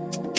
[0.00, 0.37] you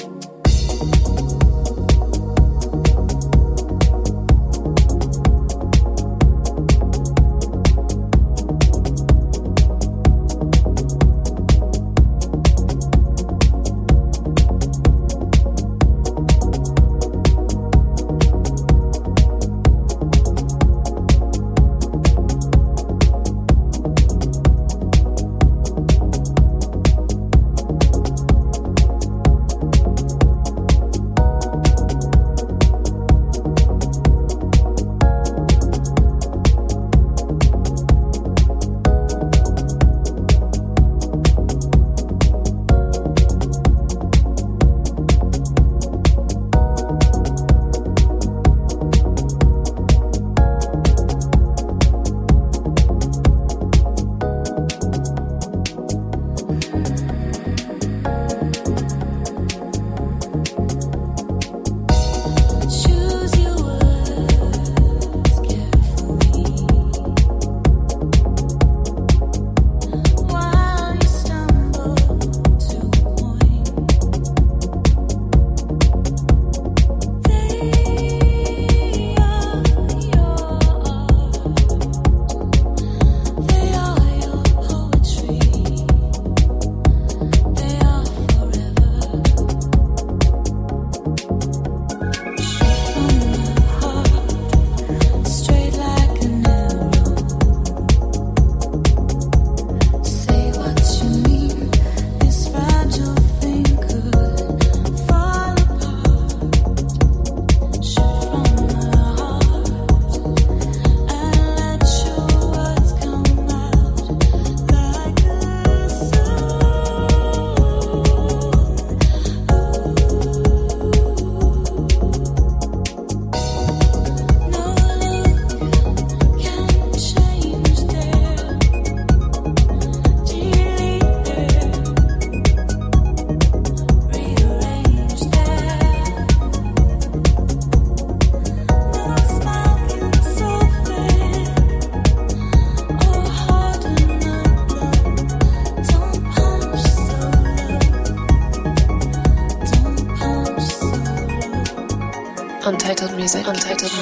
[153.36, 153.99] music, untitled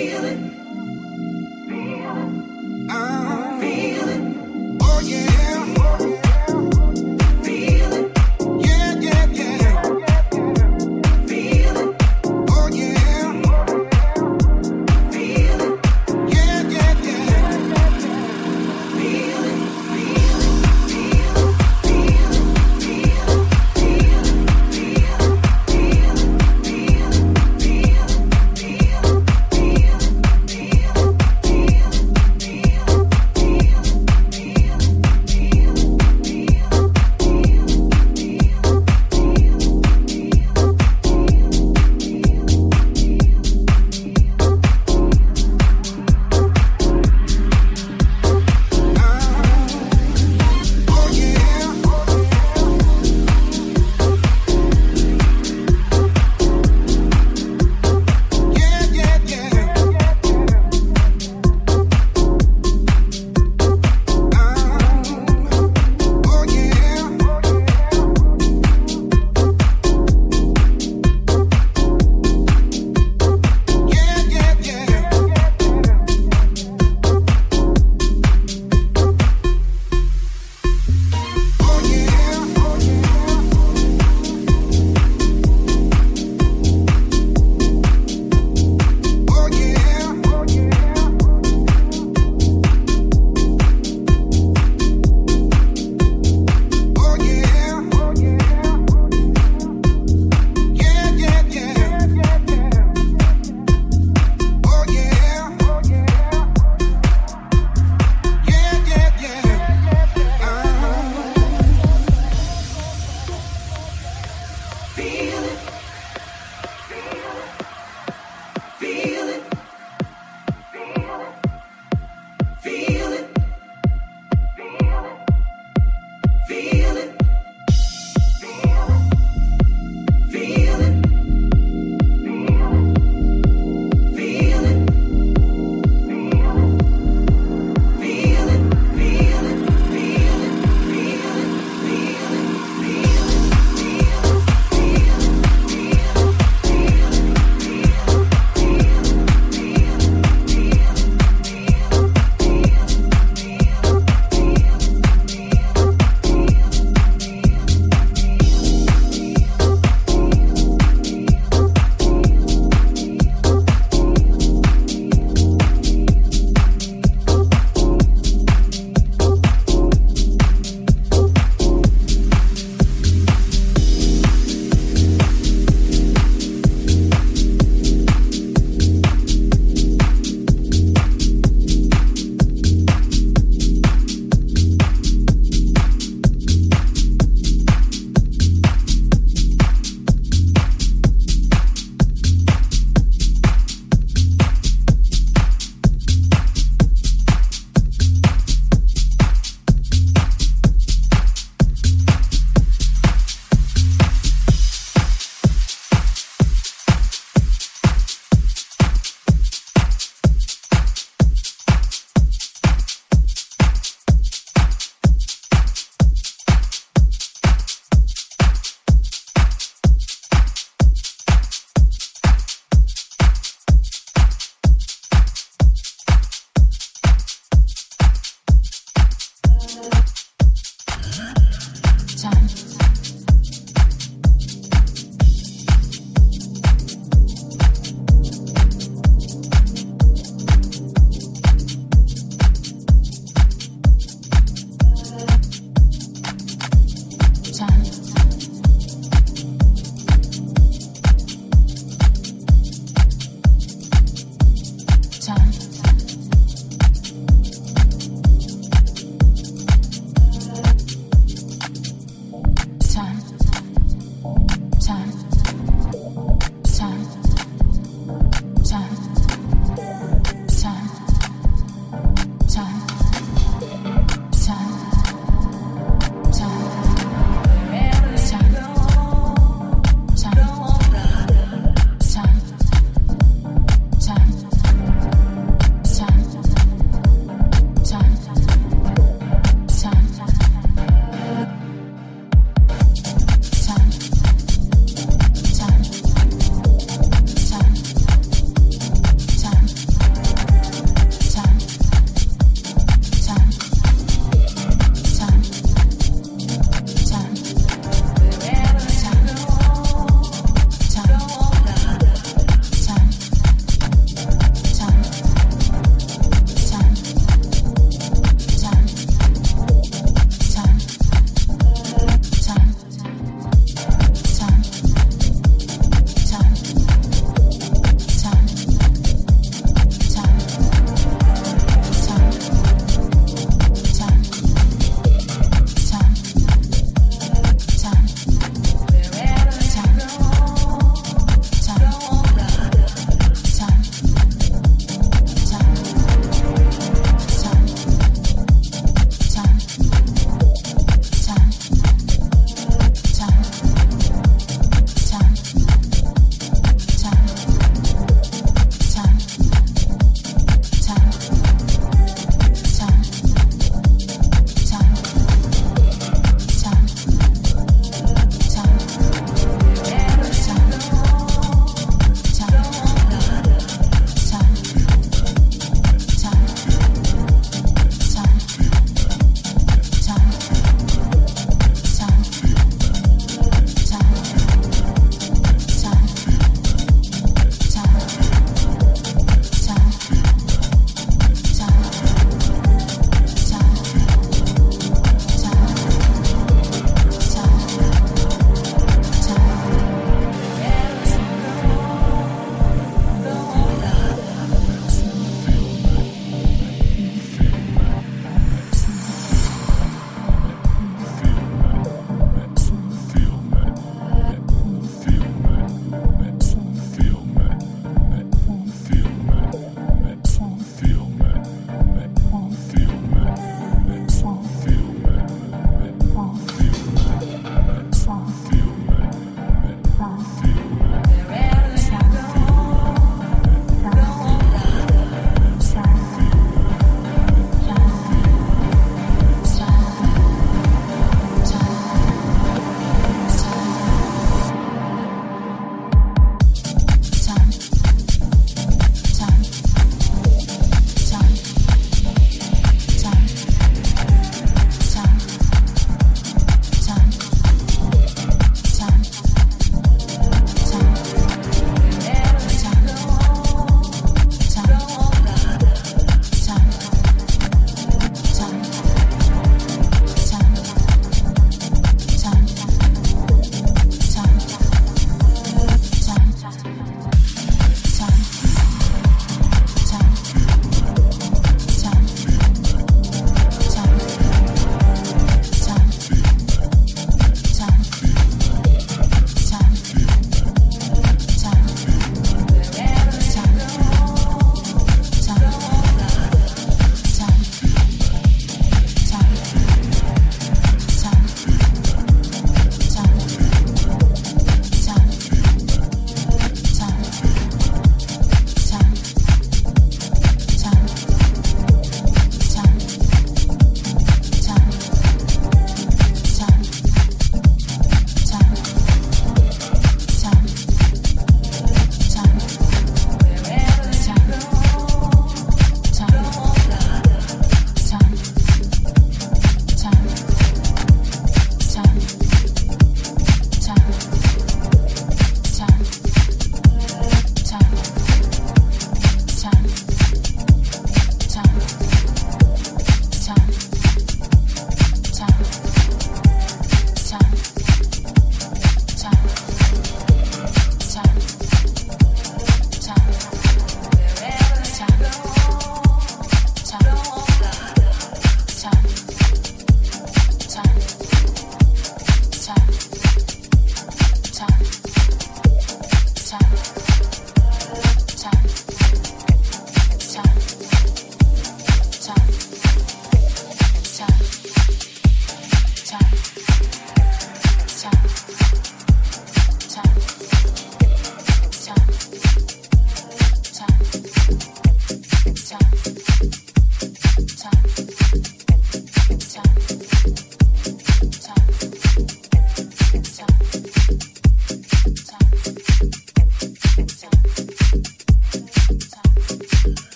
[0.00, 0.59] healing.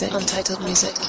[0.00, 0.12] Music.
[0.12, 1.05] Untitled music.